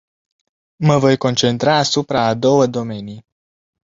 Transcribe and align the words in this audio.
Mă 0.75 0.97
voi 0.97 1.17
concentra 1.17 1.75
asupra 1.75 2.21
a 2.25 2.33
două 2.33 2.65
domenii. 2.67 3.25